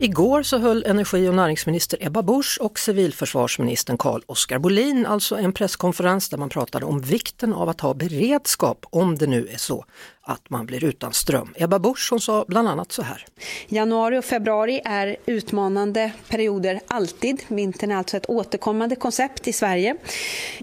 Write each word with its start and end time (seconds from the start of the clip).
Igår 0.00 0.42
så 0.42 0.58
höll 0.58 0.84
energi 0.86 1.28
och 1.28 1.34
näringsminister 1.34 1.98
Ebba 2.06 2.22
Busch 2.22 2.58
och 2.60 2.78
civilförsvarsministern 2.78 3.98
Carl 3.98 4.22
Oskar 4.26 4.58
Bolin 4.58 5.06
alltså 5.06 5.36
en 5.36 5.52
presskonferens 5.52 6.28
där 6.28 6.38
man 6.38 6.48
pratade 6.48 6.86
om 6.86 7.00
vikten 7.00 7.52
av 7.52 7.68
att 7.68 7.80
ha 7.80 7.94
beredskap 7.94 8.86
om 8.90 9.18
det 9.18 9.26
nu 9.26 9.48
är 9.48 9.56
så 9.56 9.84
att 10.22 10.50
man 10.50 10.66
blir 10.66 10.84
utan 10.84 11.12
ström. 11.12 11.54
Ebba 11.56 11.78
Busch 11.78 12.08
hon 12.10 12.20
sa 12.20 12.44
bland 12.48 12.68
annat 12.68 12.92
så 12.92 13.02
här. 13.02 13.26
Januari 13.68 14.18
och 14.18 14.24
februari 14.24 14.80
är 14.84 15.16
utmanande 15.26 16.12
perioder 16.28 16.80
alltid. 16.86 17.42
Vintern 17.48 17.90
är 17.90 17.96
alltså 17.96 18.16
ett 18.16 18.28
återkommande 18.30 18.96
koncept 18.96 19.48
i 19.48 19.52
Sverige. 19.52 19.96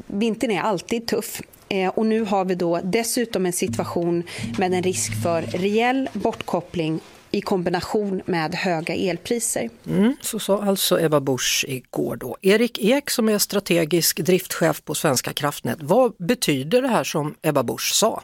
Vintern 0.07 0.51
är 0.51 0.61
alltid 0.61 1.07
tuff. 1.07 1.41
Eh, 1.69 1.89
och 1.89 2.05
nu 2.05 2.21
har 2.21 2.45
vi 2.45 2.55
då 2.55 2.79
dessutom 2.83 3.45
en 3.45 3.53
situation 3.53 4.23
med 4.57 4.73
en 4.73 4.83
risk 4.83 5.23
för 5.23 5.41
rejäl 5.41 6.09
bortkoppling 6.13 6.99
i 7.35 7.41
kombination 7.41 8.21
med 8.25 8.51
höga 8.53 8.93
elpriser. 8.93 9.69
Mm, 9.87 10.15
så 10.21 10.39
sa 10.39 10.63
alltså 10.63 10.99
Ebba 10.99 11.19
Busch 11.19 11.65
igår 11.67 12.15
då. 12.15 12.37
Erik 12.41 12.79
Ek 12.79 13.09
som 13.09 13.29
är 13.29 13.37
strategisk 13.37 14.25
driftchef 14.25 14.85
på 14.85 14.93
Svenska 14.95 15.33
kraftnät. 15.33 15.77
Vad 15.81 16.13
betyder 16.17 16.81
det 16.81 16.87
här 16.87 17.03
som 17.03 17.35
Ebba 17.41 17.63
Busch 17.63 17.93
sa? 17.93 18.21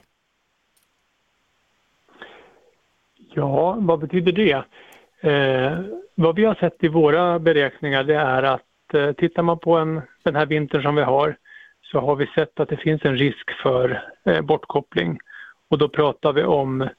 Ja, 3.35 3.77
vad 3.79 3.99
betyder 3.99 4.31
det? 4.31 4.63
Eh, 5.29 5.79
vad 6.15 6.35
vi 6.35 6.45
har 6.45 6.55
sett 6.55 6.83
i 6.83 6.87
våra 6.87 7.39
beräkningar 7.39 8.03
det 8.03 8.15
är 8.15 8.43
att 8.43 8.93
eh, 8.93 9.11
tittar 9.11 9.43
man 9.43 9.59
på 9.59 9.77
en, 9.77 10.01
den 10.23 10.35
här 10.35 10.45
vintern 10.45 10.81
som 10.81 10.95
vi 10.95 11.01
har 11.01 11.37
så 11.81 11.99
har 11.99 12.15
vi 12.15 12.27
sett 12.27 12.59
att 12.59 12.69
det 12.69 12.77
finns 12.77 13.05
en 13.05 13.17
risk 13.17 13.51
för 13.63 14.03
eh, 14.25 14.41
bortkoppling. 14.41 15.19
Och 15.69 15.77
då 15.77 15.89
pratar 15.89 16.33
vi 16.33 16.43
om 16.43 16.81
Eh, 16.81 16.89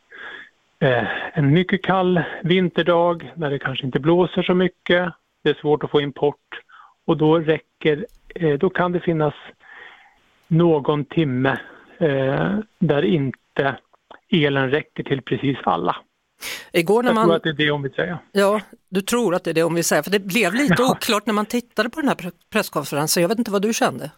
en 1.32 1.52
mycket 1.52 1.82
kall 1.82 2.22
vinterdag 2.42 3.32
när 3.36 3.50
det 3.50 3.58
kanske 3.58 3.86
inte 3.86 4.00
blåser 4.00 4.42
så 4.42 4.54
mycket. 4.54 5.12
Det 5.42 5.50
är 5.50 5.54
svårt 5.54 5.84
att 5.84 5.90
få 5.90 6.00
import 6.00 6.60
och 7.04 7.16
då 7.16 7.38
räcker, 7.38 8.06
eh, 8.34 8.58
då 8.58 8.70
kan 8.70 8.92
det 8.92 9.00
finnas 9.00 9.34
någon 10.48 11.04
timme 11.04 11.58
eh, 11.98 12.58
där 12.78 13.02
inte 13.04 13.76
elen 14.30 14.70
räcker 14.70 15.02
till 15.02 15.22
precis 15.22 15.58
alla. 15.64 15.96
Igår 16.72 17.02
när 17.02 17.12
man... 17.12 17.22
Jag 17.22 17.26
tror 17.26 17.36
att 17.36 17.42
det 17.42 17.62
är 17.62 17.66
det 17.66 17.70
hon 17.70 17.82
vill 17.82 17.92
säga. 17.92 18.18
Ja, 18.32 18.60
du 18.88 19.00
tror 19.00 19.34
att 19.34 19.44
det 19.44 19.50
är 19.50 19.54
det 19.54 19.62
hon 19.62 19.74
vill 19.74 19.84
säga, 19.84 20.02
för 20.02 20.10
det 20.10 20.20
blev 20.20 20.54
lite 20.54 20.74
ja. 20.78 20.90
oklart 20.90 21.26
när 21.26 21.34
man 21.34 21.46
tittade 21.46 21.90
på 21.90 22.00
den 22.00 22.08
här 22.08 22.30
presskonferensen. 22.52 23.20
Jag 23.20 23.28
vet 23.28 23.38
inte 23.38 23.50
vad 23.50 23.62
du 23.62 23.72
kände? 23.72 24.10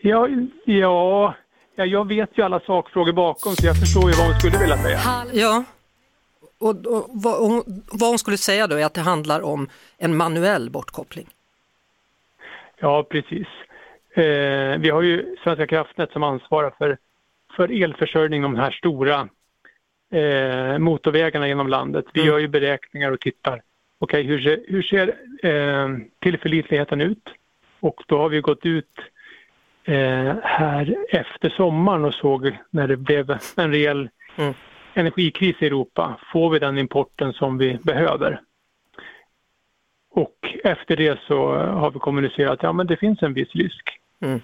Ja, 0.00 0.28
ja 0.64 1.34
Ja, 1.78 1.84
jag 1.84 2.08
vet 2.08 2.30
ju 2.38 2.42
alla 2.42 2.60
sakfrågor 2.60 3.12
bakom 3.12 3.52
så 3.52 3.66
jag 3.66 3.76
förstår 3.80 4.10
ju 4.10 4.16
vad 4.16 4.26
hon 4.26 4.40
skulle 4.40 4.58
vilja 4.58 4.76
säga. 4.76 4.98
Ja, 5.32 5.64
och, 6.58 6.86
och 6.86 7.06
vad, 7.08 7.48
hon, 7.48 7.62
vad 7.92 8.08
hon 8.08 8.18
skulle 8.18 8.36
säga 8.36 8.66
då 8.66 8.76
är 8.76 8.84
att 8.84 8.94
det 8.94 9.00
handlar 9.00 9.40
om 9.40 9.68
en 9.98 10.16
manuell 10.16 10.70
bortkoppling. 10.70 11.26
Ja, 12.78 13.02
precis. 13.02 13.46
Eh, 14.14 14.78
vi 14.78 14.90
har 14.90 15.02
ju 15.02 15.36
Svenska 15.44 15.66
kraftnät 15.66 16.12
som 16.12 16.22
ansvarar 16.22 16.72
för, 16.78 16.98
för 17.56 17.82
elförsörjning 17.82 18.42
de 18.42 18.56
här 18.56 18.70
stora 18.70 19.28
eh, 20.10 20.78
motorvägarna 20.78 21.48
genom 21.48 21.68
landet. 21.68 22.04
Vi 22.12 22.20
mm. 22.20 22.32
gör 22.32 22.38
ju 22.38 22.48
beräkningar 22.48 23.12
och 23.12 23.20
tittar. 23.20 23.62
Okej, 23.98 24.20
okay, 24.20 24.22
hur 24.22 24.40
ser, 24.40 24.64
hur 24.68 24.82
ser 24.82 25.08
eh, 25.42 25.88
tillförlitligheten 26.18 27.00
ut? 27.00 27.28
Och 27.80 28.02
då 28.06 28.18
har 28.18 28.28
vi 28.28 28.40
gått 28.40 28.66
ut 28.66 28.98
eh, 29.86 30.34
här 30.42 30.96
efter 31.08 31.50
sommaren 31.50 32.04
och 32.04 32.14
såg 32.14 32.58
när 32.70 32.88
det 32.88 32.96
blev 32.96 33.30
en 33.56 33.70
rejäl 33.70 34.08
mm. 34.36 34.54
energikris 34.94 35.56
i 35.60 35.66
Europa. 35.66 36.18
Får 36.32 36.50
vi 36.50 36.58
den 36.58 36.78
importen 36.78 37.32
som 37.32 37.58
vi 37.58 37.78
behöver? 37.82 38.40
Och 40.10 40.56
efter 40.64 40.96
det 40.96 41.18
så 41.26 41.54
har 41.56 41.90
vi 41.90 41.98
kommunicerat 41.98 42.52
att 42.52 42.62
ja, 42.62 42.72
men 42.72 42.86
det 42.86 42.96
finns 42.96 43.22
en 43.22 43.34
viss 43.34 43.52
risk. 43.54 43.98
Mm. 44.20 44.40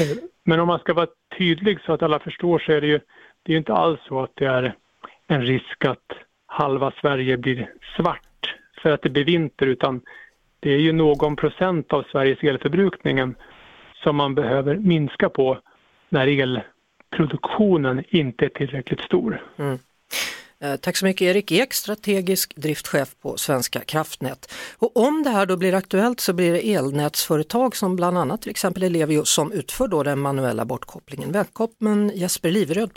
Eh, 0.00 0.16
men 0.44 0.60
om 0.60 0.66
man 0.66 0.78
ska 0.78 0.94
vara 0.94 1.08
tydlig 1.38 1.78
så 1.80 1.92
att 1.92 2.02
alla 2.02 2.18
förstår 2.18 2.58
så 2.58 2.72
är 2.72 2.80
det 2.80 2.86
ju 2.86 3.00
det 3.42 3.52
är 3.52 3.56
inte 3.56 3.74
alls 3.74 4.00
så 4.08 4.22
att 4.22 4.30
det 4.34 4.46
är 4.46 4.74
en 5.26 5.42
risk 5.42 5.84
att 5.84 6.12
halva 6.46 6.92
Sverige 7.00 7.36
blir 7.36 7.70
svart 7.96 8.54
för 8.82 8.90
att 8.90 9.02
det 9.02 9.10
blir 9.10 9.24
vinter 9.24 9.66
utan 9.66 10.00
det 10.60 10.70
är 10.70 10.78
ju 10.78 10.92
någon 10.92 11.36
procent 11.36 11.92
av 11.92 12.02
Sveriges 12.02 12.42
elförbrukningen 12.42 13.34
som 14.02 14.16
man 14.16 14.34
behöver 14.34 14.76
minska 14.76 15.28
på 15.28 15.58
när 16.08 16.26
elproduktionen 16.26 18.04
inte 18.08 18.44
är 18.44 18.48
tillräckligt 18.48 19.00
stor. 19.00 19.42
Mm. 19.58 19.78
Eh, 20.60 20.76
tack 20.76 20.96
så 20.96 21.04
mycket 21.04 21.22
Erik 21.22 21.52
Ek, 21.52 21.74
strategisk 21.74 22.56
driftchef 22.56 23.14
på 23.22 23.36
Svenska 23.36 23.80
kraftnät. 23.80 24.52
Och 24.78 24.96
om 24.96 25.22
det 25.22 25.30
här 25.30 25.46
då 25.46 25.56
blir 25.56 25.74
aktuellt 25.74 26.20
så 26.20 26.32
blir 26.32 26.52
det 26.52 26.74
elnätsföretag 26.74 27.76
som 27.76 27.96
bland 27.96 28.18
annat 28.18 28.42
till 28.42 28.50
exempel 28.50 28.82
Ellevio 28.82 29.24
som 29.24 29.52
utför 29.52 29.88
då 29.88 30.02
den 30.02 30.18
manuella 30.18 30.64
bortkopplingen. 30.64 31.32
Välkommen 31.32 32.12
Jesper 32.14 32.50
Liveröd, 32.50 32.90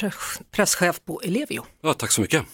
presschef 0.51 1.05
på 1.05 1.21
Ellevio. 1.23 1.65
Ja, 1.81 1.93
tack 1.93 2.11
så 2.11 2.21
mycket. 2.21 2.45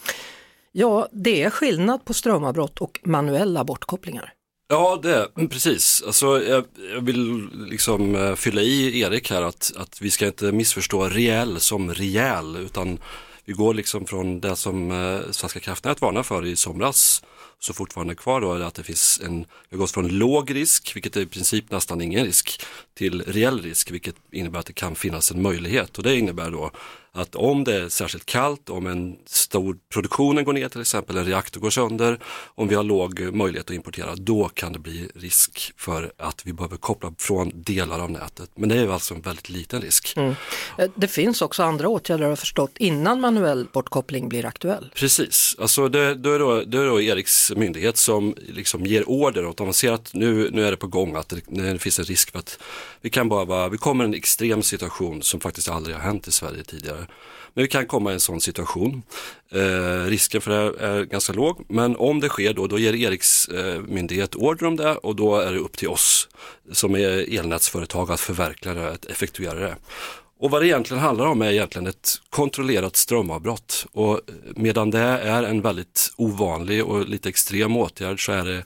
Ja, 0.72 1.08
det 1.12 1.42
är 1.42 1.50
skillnad 1.50 2.04
på 2.04 2.14
strömavbrott 2.14 2.80
och 2.80 3.00
manuella 3.04 3.64
bortkopplingar. 3.64 4.32
Ja, 4.68 5.00
det, 5.02 5.28
mm, 5.36 5.48
precis. 5.48 6.02
Alltså, 6.06 6.42
jag, 6.42 6.64
jag 6.94 7.00
vill 7.00 7.48
liksom 7.66 8.14
eh, 8.14 8.34
fylla 8.34 8.60
i 8.60 9.00
Erik 9.00 9.30
här 9.30 9.42
att, 9.42 9.72
att 9.76 10.02
vi 10.02 10.10
ska 10.10 10.26
inte 10.26 10.52
missförstå 10.52 11.08
reell 11.08 11.60
som 11.60 11.94
rejäl 11.94 12.56
utan 12.56 12.98
vi 13.44 13.52
går 13.52 13.74
liksom 13.74 14.06
från 14.06 14.40
det 14.40 14.56
som 14.56 14.90
eh, 14.90 15.30
Svenska 15.30 15.60
kraftnät 15.60 16.00
varnar 16.00 16.22
för 16.22 16.46
i 16.46 16.56
somras 16.56 17.22
så 17.60 17.72
fortfarande 17.72 18.14
kvar 18.14 18.40
då 18.40 18.52
är 18.52 18.60
att 18.60 18.74
det 18.74 18.82
finns 18.82 19.20
en, 19.24 19.38
vi 19.38 19.76
har 19.76 19.78
gått 19.78 19.90
från 19.90 20.08
låg 20.08 20.54
risk, 20.54 20.96
vilket 20.96 21.16
är 21.16 21.20
i 21.20 21.26
princip 21.26 21.70
nästan 21.70 22.00
ingen 22.00 22.24
risk, 22.24 22.62
till 22.94 23.22
reell 23.22 23.62
risk, 23.62 23.90
vilket 23.90 24.16
innebär 24.30 24.60
att 24.60 24.66
det 24.66 24.72
kan 24.72 24.94
finnas 24.94 25.30
en 25.30 25.42
möjlighet 25.42 25.98
och 25.98 26.04
det 26.04 26.16
innebär 26.16 26.50
då 26.50 26.70
att 27.16 27.34
om 27.34 27.64
det 27.64 27.74
är 27.74 27.88
särskilt 27.88 28.26
kallt, 28.26 28.70
om 28.70 28.86
en 28.86 29.16
stor 29.26 29.76
produktionen 29.92 30.44
går 30.44 30.52
ner 30.52 30.68
till 30.68 30.80
exempel, 30.80 31.16
en 31.16 31.24
reaktor 31.24 31.60
går 31.60 31.70
sönder, 31.70 32.18
om 32.54 32.68
vi 32.68 32.74
har 32.74 32.82
låg 32.82 33.20
möjlighet 33.20 33.70
att 33.70 33.76
importera, 33.76 34.14
då 34.14 34.48
kan 34.48 34.72
det 34.72 34.78
bli 34.78 35.10
risk 35.14 35.72
för 35.76 36.12
att 36.18 36.46
vi 36.46 36.52
behöver 36.52 36.76
koppla 36.76 37.14
från 37.18 37.52
delar 37.54 38.00
av 38.00 38.10
nätet. 38.10 38.50
Men 38.54 38.68
det 38.68 38.76
är 38.76 38.88
alltså 38.88 39.14
en 39.14 39.20
väldigt 39.20 39.48
liten 39.48 39.80
risk. 39.80 40.16
Mm. 40.16 40.34
Eh, 40.78 40.90
det 40.94 41.08
finns 41.08 41.42
också 41.42 41.62
andra 41.62 41.88
åtgärder 41.88 42.24
har 42.24 42.30
jag 42.30 42.38
förstått 42.38 42.72
innan 42.76 43.20
manuell 43.20 43.66
bortkoppling 43.72 44.28
blir 44.28 44.46
aktuell. 44.46 44.92
Precis, 44.94 45.56
alltså 45.58 45.88
det, 45.88 46.14
det, 46.14 46.30
är, 46.30 46.38
då, 46.38 46.62
det 46.62 46.78
är 46.78 46.86
då 46.86 47.00
Eriks 47.00 47.45
myndighet 47.56 47.96
som 47.96 48.34
liksom 48.48 48.86
ger 48.86 49.08
order 49.08 49.46
åt 49.46 49.60
om 49.60 49.66
man 49.66 49.74
ser 49.74 49.92
att 49.92 50.14
nu, 50.14 50.50
nu 50.52 50.66
är 50.66 50.70
det 50.70 50.76
på 50.76 50.86
gång, 50.86 51.16
att 51.16 51.28
det, 51.28 51.40
det 51.46 51.78
finns 51.78 51.98
en 51.98 52.04
risk 52.04 52.32
för 52.32 52.38
att 52.38 52.58
vi 53.00 53.10
kan 53.10 53.28
bara, 53.28 53.68
vi 53.68 53.78
kommer 53.78 54.04
i 54.04 54.06
en 54.06 54.14
extrem 54.14 54.62
situation 54.62 55.22
som 55.22 55.40
faktiskt 55.40 55.68
aldrig 55.68 55.96
har 55.96 56.02
hänt 56.02 56.28
i 56.28 56.32
Sverige 56.32 56.64
tidigare 56.64 57.06
men 57.56 57.62
vi 57.62 57.68
kan 57.68 57.86
komma 57.86 58.10
i 58.10 58.14
en 58.14 58.20
sån 58.20 58.40
situation. 58.40 59.02
Eh, 59.50 60.04
risken 60.06 60.40
för 60.40 60.50
det 60.50 60.86
är 60.86 61.04
ganska 61.04 61.32
låg, 61.32 61.64
men 61.68 61.96
om 61.96 62.20
det 62.20 62.28
sker 62.28 62.54
då, 62.54 62.66
då 62.66 62.78
ger 62.78 62.94
Eriks 62.94 63.48
eh, 63.48 63.80
myndighet 63.80 64.34
order 64.34 64.66
om 64.66 64.76
det 64.76 64.96
och 64.96 65.16
då 65.16 65.36
är 65.36 65.52
det 65.52 65.58
upp 65.58 65.76
till 65.76 65.88
oss 65.88 66.28
som 66.72 66.94
är 66.94 67.38
elnätsföretag 67.38 68.10
att 68.10 68.20
förverkliga 68.20 68.74
det, 68.74 68.90
att 68.90 69.04
effektuera 69.04 69.58
det. 69.58 69.76
Och 70.38 70.50
vad 70.50 70.62
det 70.62 70.66
egentligen 70.66 71.02
handlar 71.02 71.26
om 71.26 71.42
är 71.42 71.52
egentligen 71.52 71.86
ett 71.86 72.20
kontrollerat 72.30 72.96
strömavbrott. 72.96 73.86
Och 73.92 74.20
medan 74.56 74.90
det 74.90 74.98
är 74.98 75.42
en 75.42 75.62
väldigt 75.62 76.12
ovanlig 76.16 76.84
och 76.84 77.08
lite 77.08 77.28
extrem 77.28 77.76
åtgärd 77.76 78.26
så 78.26 78.32
är 78.32 78.44
det 78.44 78.64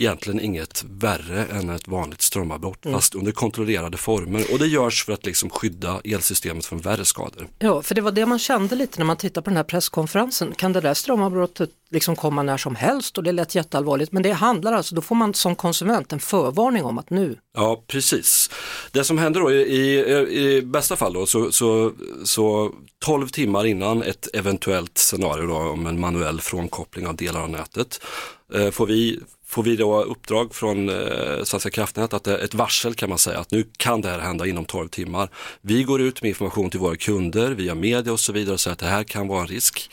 egentligen 0.00 0.40
inget 0.40 0.84
värre 0.90 1.44
än 1.44 1.70
ett 1.70 1.88
vanligt 1.88 2.22
strömavbrott 2.22 2.84
mm. 2.84 2.98
fast 2.98 3.14
under 3.14 3.32
kontrollerade 3.32 3.96
former 3.96 4.52
och 4.52 4.58
det 4.58 4.66
görs 4.66 5.04
för 5.04 5.12
att 5.12 5.26
liksom 5.26 5.50
skydda 5.50 6.00
elsystemet 6.04 6.66
från 6.66 6.78
värre 6.78 7.04
skador. 7.04 7.48
Ja, 7.58 7.82
för 7.82 7.94
det 7.94 8.00
var 8.00 8.12
det 8.12 8.26
man 8.26 8.38
kände 8.38 8.76
lite 8.76 8.98
när 8.98 9.06
man 9.06 9.16
tittade 9.16 9.44
på 9.44 9.50
den 9.50 9.56
här 9.56 9.64
presskonferensen. 9.64 10.54
Kan 10.54 10.72
det 10.72 10.80
där 10.80 10.94
strömavbrottet 10.94 11.70
liksom 11.90 12.16
komma 12.16 12.42
när 12.42 12.56
som 12.56 12.74
helst 12.74 13.18
och 13.18 13.24
det 13.24 13.32
lät 13.32 13.54
jätteallvarligt 13.54 14.12
men 14.12 14.22
det 14.22 14.32
handlar 14.32 14.72
alltså, 14.72 14.94
då 14.94 15.02
får 15.02 15.14
man 15.14 15.34
som 15.34 15.56
konsument 15.56 16.12
en 16.12 16.20
förvarning 16.20 16.84
om 16.84 16.98
att 16.98 17.10
nu. 17.10 17.36
Ja, 17.54 17.84
precis. 17.86 18.50
Det 18.92 19.04
som 19.04 19.18
händer 19.18 19.40
då 19.40 19.52
i, 19.52 19.62
i, 19.62 20.56
i 20.56 20.62
bästa 20.62 20.96
fall 20.96 21.12
då 21.12 21.26
så, 21.26 21.52
så, 21.52 21.92
så 22.24 22.72
12 23.04 23.28
timmar 23.28 23.66
innan 23.66 24.02
ett 24.02 24.28
eventuellt 24.34 24.98
scenario 24.98 25.46
då, 25.46 25.56
om 25.56 25.86
en 25.86 26.00
manuell 26.00 26.40
frånkoppling 26.40 27.06
av 27.06 27.16
delar 27.16 27.42
av 27.42 27.50
nätet 27.50 28.00
eh, 28.54 28.70
får 28.70 28.86
vi 28.86 29.20
får 29.50 29.62
vi 29.62 29.76
då 29.76 30.02
uppdrag 30.02 30.54
från 30.54 30.88
eh, 30.88 31.42
Svenska 31.44 31.70
kraftnät 31.70 32.14
att 32.14 32.24
det 32.24 32.36
är 32.36 32.44
ett 32.44 32.54
varsel 32.54 32.94
kan 32.94 33.08
man 33.08 33.18
säga 33.18 33.38
att 33.38 33.50
nu 33.50 33.64
kan 33.76 34.00
det 34.00 34.08
här 34.08 34.18
hända 34.18 34.46
inom 34.46 34.64
12 34.64 34.88
timmar. 34.88 35.28
Vi 35.60 35.82
går 35.82 36.00
ut 36.00 36.22
med 36.22 36.28
information 36.28 36.70
till 36.70 36.80
våra 36.80 36.96
kunder 36.96 37.50
via 37.50 37.74
media 37.74 38.12
och 38.12 38.20
så 38.20 38.32
vidare 38.32 38.52
och 38.54 38.60
säger 38.60 38.72
att 38.72 38.78
det 38.78 38.86
här 38.86 39.04
kan 39.04 39.28
vara 39.28 39.40
en 39.40 39.46
risk 39.46 39.90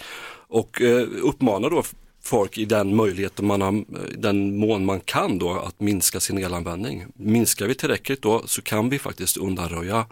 och 0.48 0.82
eh, 0.82 1.08
uppmanar 1.24 1.70
då 1.70 1.84
folk 2.24 2.58
i 2.58 2.66
den 2.66 2.96
möjlighet 2.96 3.42
man 3.42 3.62
har, 3.62 3.74
eh, 3.74 3.84
den 4.18 4.58
mån 4.58 4.86
man 4.86 5.00
kan 5.00 5.40
då 5.40 5.52
att 5.52 5.80
minska 5.80 6.20
sin 6.20 6.38
elanvändning. 6.38 7.06
Minskar 7.16 7.68
vi 7.68 7.76
tillräckligt 7.76 8.22
då 8.22 8.44
så 8.46 8.62
kan 8.62 8.90
vi 8.90 9.00
faktiskt 9.00 9.38
undanröja 9.38 10.06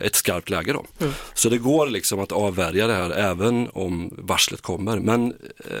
ett 0.00 0.14
skarpt 0.14 0.50
läge 0.50 0.72
då. 0.72 0.84
Mm. 1.00 1.12
Så 1.34 1.48
det 1.48 1.58
går 1.58 1.86
liksom 1.86 2.20
att 2.20 2.32
avvärja 2.32 2.86
det 2.86 2.94
här 2.94 3.10
även 3.10 3.68
om 3.72 4.14
varslet 4.18 4.60
kommer. 4.60 4.98
Men 4.98 5.34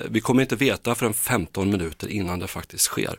vi 0.08 0.20
kommer 0.20 0.42
inte 0.42 0.56
veta 0.56 0.94
förrän 0.94 1.14
15 1.14 1.70
minuter 1.70 2.08
innan 2.08 2.38
det 2.38 2.46
faktiskt 2.46 2.84
sker. 2.84 3.18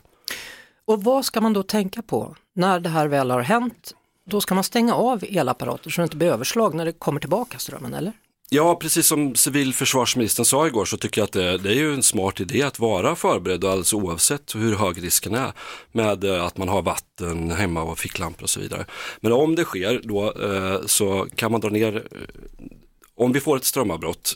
Och 0.84 1.04
vad 1.04 1.24
ska 1.24 1.40
man 1.40 1.52
då 1.52 1.62
tänka 1.62 2.02
på 2.02 2.36
när 2.54 2.80
det 2.80 2.88
här 2.88 3.06
väl 3.08 3.30
har 3.30 3.40
hänt? 3.40 3.94
Då 4.24 4.40
ska 4.40 4.54
man 4.54 4.64
stänga 4.64 4.94
av 4.94 5.24
elapparater 5.28 5.90
så 5.90 6.00
det 6.00 6.04
inte 6.04 6.16
blir 6.16 6.28
överslag 6.28 6.74
när 6.74 6.84
det 6.84 6.92
kommer 6.92 7.20
tillbaka 7.20 7.58
strömmen, 7.58 7.94
eller? 7.94 8.12
Ja, 8.50 8.76
precis 8.76 9.06
som 9.06 9.34
civilförsvarsministern 9.34 10.44
sa 10.44 10.66
igår 10.66 10.84
så 10.84 10.96
tycker 10.96 11.20
jag 11.20 11.26
att 11.26 11.32
det, 11.32 11.58
det, 11.58 11.70
är 11.70 11.74
ju 11.74 11.94
en 11.94 12.02
smart 12.02 12.40
idé 12.40 12.62
att 12.62 12.78
vara 12.78 13.16
förberedd 13.16 13.64
alldeles 13.64 13.92
oavsett 13.92 14.54
hur 14.54 14.74
hög 14.74 15.02
risken 15.02 15.34
är 15.34 15.52
med 15.92 16.24
eh, 16.24 16.44
att 16.44 16.56
man 16.56 16.68
har 16.68 16.82
vatten 16.82 17.50
hemma 17.50 17.82
och 17.82 17.98
ficklampor 17.98 18.42
och 18.42 18.50
så 18.50 18.60
vidare. 18.60 18.86
Men 19.20 19.32
om 19.32 19.54
det 19.54 19.64
sker 19.64 20.00
då 20.04 20.32
eh, 20.32 20.86
så 20.86 21.26
kan 21.34 21.52
man 21.52 21.60
dra 21.60 21.68
ner 21.68 21.96
eh, 21.96 22.02
om 23.16 23.32
vi 23.32 23.40
får 23.40 23.56
ett 23.56 23.64
strömavbrott 23.64 24.34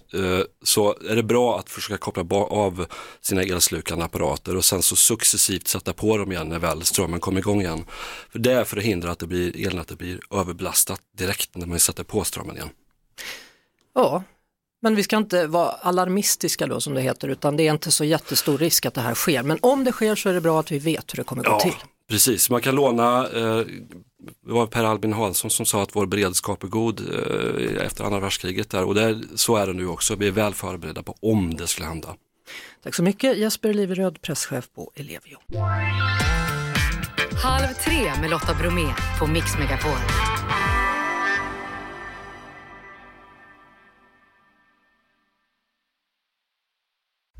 så 0.63 0.97
är 1.09 1.17
det 1.17 1.23
bra 1.23 1.59
att 1.59 1.71
försöka 1.71 1.99
koppla 1.99 2.37
av 2.37 2.87
sina 3.21 3.43
elslukande 3.43 4.05
apparater 4.05 4.57
och 4.57 4.65
sen 4.65 4.83
så 4.83 4.97
successivt 4.97 5.69
sätta 5.69 5.93
på 5.93 6.17
dem 6.17 6.33
igen 6.33 6.49
när 6.49 6.59
väl 6.59 6.83
strömmen 6.83 7.21
kommer 7.21 7.41
igång 7.41 7.61
igen. 7.61 7.85
För 8.33 8.39
det 8.39 8.53
är 8.53 8.65
för 8.65 8.77
att 8.77 8.83
hindra 8.83 9.11
att 9.11 9.19
det 9.19 9.27
blir, 9.27 9.67
elnätet 9.67 9.99
blir 9.99 10.21
överbelastat 10.31 11.01
direkt 11.19 11.57
när 11.57 11.67
man 11.67 11.81
sätter 11.81 12.05
på 12.05 12.25
strömmen 12.25 12.57
igen. 12.57 12.71
Ja, 13.95 14.23
men 14.83 14.95
vi 14.95 15.03
ska 15.03 15.17
inte 15.17 15.47
vara 15.47 15.69
alarmistiska 15.69 16.67
då 16.67 16.81
som 16.81 16.95
det 16.95 17.01
heter 17.01 17.29
utan 17.29 17.57
det 17.57 17.69
är 17.69 17.73
inte 17.73 17.91
så 17.91 18.05
jättestor 18.05 18.59
risk 18.59 18.87
att 18.87 18.95
det 18.95 19.01
här 19.01 19.15
sker. 19.15 19.43
Men 19.43 19.59
om 19.63 19.85
det 19.85 19.93
sker 19.93 20.15
så 20.15 20.29
är 20.29 20.35
det 20.35 20.41
bra 20.41 20.61
att 20.61 20.73
vi 20.73 20.79
vet 20.79 21.13
hur 21.13 21.17
det 21.17 21.25
kommer 21.25 21.45
gå 21.45 21.51
ja, 21.51 21.61
till. 21.61 21.75
Precis, 22.09 22.51
man 22.51 22.61
kan 22.61 22.75
låna, 22.75 23.29
eh, 23.29 23.57
det 24.47 24.53
var 24.53 24.67
Per 24.67 24.85
Albin 24.85 25.13
Hansson 25.13 25.51
som 25.51 25.67
sa 25.67 25.83
att 25.83 25.97
vår 25.97 26.07
beredskap 26.07 26.63
är 26.63 26.69
god 26.69 27.01
eh, 27.01 27.87
efter 27.87 28.05
andra 28.05 28.21
världskriget 28.21 28.71
där 28.71 28.85
och 28.85 28.95
det, 28.95 29.21
så 29.35 29.57
är 29.57 29.67
det 29.67 29.73
nu 29.73 29.87
också. 29.87 30.15
Vi 30.15 30.29
är 30.29 30.33
väl 30.33 30.55
förberedda 30.55 31.03
på 31.03 31.17
om 31.21 31.55
det 31.55 31.67
skulle 31.67 31.89
hända. 31.89 32.15
Tack 32.83 32.95
så 32.95 33.03
mycket 33.03 33.39
Jesper 33.39 33.75
Liveröd, 33.75 34.23
presschef 34.23 34.69
på 34.75 34.93
Ellevio. 34.95 35.39
Halv 37.43 37.75
tre 37.85 38.21
med 38.21 38.31
Lotta 38.31 38.55
Bromé 38.55 38.95
på 39.19 39.27
Mix 39.27 39.59
Megapol. 39.59 39.99